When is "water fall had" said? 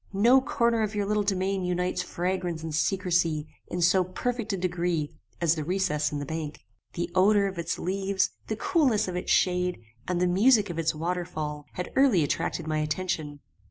10.95-11.93